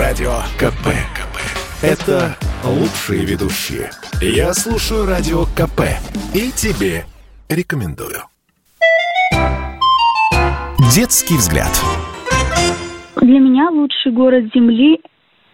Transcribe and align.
Радио 0.00 0.30
КП. 0.56 0.96
КП. 1.12 1.36
Это 1.82 2.34
лучшие 2.64 3.26
ведущие. 3.26 3.90
Я 4.22 4.54
слушаю 4.54 5.04
Радио 5.04 5.44
КП. 5.54 5.92
И 6.34 6.50
тебе 6.52 7.04
рекомендую. 7.50 8.22
Детский 10.94 11.36
взгляд. 11.36 11.68
Для 13.16 13.40
меня 13.40 13.68
лучший 13.68 14.12
город 14.12 14.44
Земли, 14.54 15.02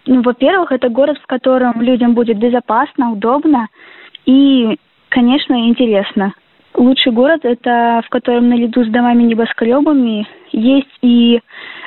ну, 0.06 0.22
во-первых, 0.22 0.70
это 0.70 0.90
город, 0.90 1.18
в 1.20 1.26
котором 1.26 1.82
людям 1.82 2.14
будет 2.14 2.38
безопасно, 2.38 3.10
удобно 3.10 3.66
и, 4.26 4.78
конечно, 5.08 5.54
интересно. 5.68 6.34
Лучший 6.76 7.10
город– 7.10 7.40
это 7.44 8.02
в 8.04 8.10
котором 8.10 8.50
наряду 8.50 8.84
с 8.84 8.88
домами-небоскребами 8.88 10.28
есть 10.52 10.98
и 11.00 11.40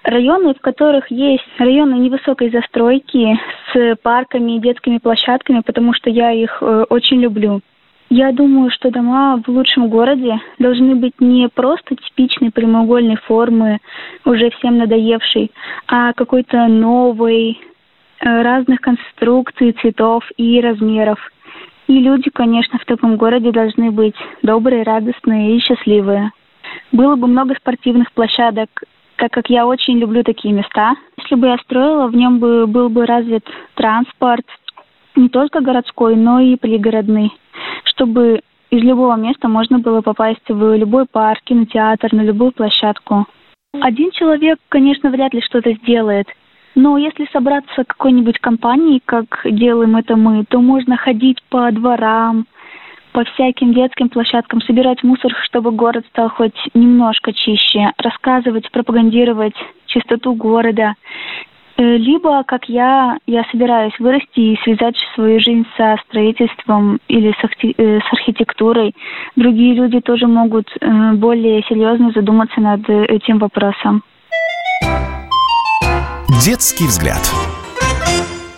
районы, 0.03 0.55
в 0.55 0.61
которых 0.61 1.11
есть 1.11 1.45
районы 1.59 1.93
невысокой 1.93 2.49
застройки 2.49 3.39
с 3.71 3.95
парками 4.01 4.53
и 4.53 4.59
детскими 4.59 4.97
площадками, 4.97 5.61
потому 5.63 5.93
что 5.93 6.09
я 6.09 6.31
их 6.31 6.57
э, 6.61 6.85
очень 6.89 7.21
люблю. 7.21 7.61
Я 8.09 8.31
думаю, 8.31 8.71
что 8.71 8.89
дома 8.89 9.39
в 9.45 9.47
лучшем 9.49 9.89
городе 9.89 10.39
должны 10.57 10.95
быть 10.95 11.13
не 11.19 11.47
просто 11.49 11.95
типичной 11.95 12.49
прямоугольной 12.49 13.17
формы, 13.17 13.77
уже 14.25 14.49
всем 14.49 14.79
надоевшей, 14.79 15.51
а 15.87 16.13
какой-то 16.13 16.65
новой, 16.65 17.59
э, 18.21 18.41
разных 18.41 18.81
конструкций, 18.81 19.73
цветов 19.73 20.23
и 20.37 20.59
размеров– 20.59 21.19
и 21.89 21.99
люди, 21.99 22.29
конечно, 22.29 22.77
в 22.77 22.85
таком 22.85 23.17
городе 23.17 23.51
должны 23.51 23.89
быть 23.89 24.15
добрые, 24.43 24.83
радостные 24.83 25.57
и 25.57 25.59
счастливые. 25.59 26.31
Было 26.91 27.15
бы 27.15 27.25
много 27.25 27.55
спортивных 27.55 28.11
площадок, 28.11 28.69
так 29.15 29.31
как 29.31 29.49
я 29.49 29.65
очень 29.65 29.97
люблю 29.97 30.23
такие 30.23 30.53
места. 30.53 30.93
Если 31.17 31.33
бы 31.33 31.47
я 31.47 31.57
строила, 31.57 32.07
в 32.07 32.15
нем 32.15 32.37
бы 32.37 32.67
был 32.67 32.89
бы 32.89 33.07
развит 33.07 33.43
транспорт, 33.73 34.45
не 35.15 35.29
только 35.29 35.61
городской, 35.61 36.15
но 36.15 36.39
и 36.39 36.55
пригородный, 36.57 37.33
чтобы 37.85 38.41
из 38.69 38.83
любого 38.83 39.15
места 39.15 39.47
можно 39.47 39.79
было 39.79 40.01
попасть 40.01 40.47
в 40.47 40.77
любой 40.77 41.07
парк, 41.07 41.41
кинотеатр, 41.43 42.13
на 42.13 42.21
любую 42.21 42.51
площадку. 42.51 43.25
Один 43.81 44.11
человек, 44.11 44.59
конечно, 44.69 45.09
вряд 45.09 45.33
ли 45.33 45.41
что-то 45.41 45.73
сделает– 45.73 46.27
но 46.79 46.97
если 46.97 47.27
собраться 47.33 47.83
какой-нибудь 47.83 48.39
компанией, 48.39 49.01
как 49.03 49.41
делаем 49.43 49.97
это 49.97 50.15
мы, 50.15 50.45
то 50.45 50.61
можно 50.61 50.95
ходить 50.95 51.43
по 51.49 51.69
дворам, 51.71 52.45
по 53.11 53.25
всяким 53.25 53.73
детским 53.73 54.07
площадкам, 54.07 54.61
собирать 54.61 55.03
мусор, 55.03 55.33
чтобы 55.43 55.71
город 55.71 56.05
стал 56.09 56.29
хоть 56.29 56.57
немножко 56.73 57.33
чище, 57.33 57.91
рассказывать, 57.97 58.71
пропагандировать 58.71 59.55
чистоту 59.87 60.33
города. 60.35 60.93
Э, 61.75 61.97
либо, 61.97 62.43
как 62.43 62.69
я, 62.69 63.17
я 63.27 63.43
собираюсь 63.51 63.99
вырасти 63.99 64.39
и 64.39 64.59
связать 64.63 64.95
свою 65.15 65.41
жизнь 65.41 65.65
со 65.75 65.97
строительством 66.07 66.99
или 67.09 67.33
с, 67.33 67.75
э, 67.77 67.99
архитектурой. 68.09 68.95
Другие 69.35 69.73
люди 69.73 69.99
тоже 69.99 70.27
могут 70.27 70.69
э, 70.79 71.11
более 71.15 71.61
серьезно 71.63 72.11
задуматься 72.11 72.61
над 72.61 72.89
этим 72.89 73.37
вопросом. 73.39 74.01
Детский 76.41 76.87
взгляд. 76.87 77.19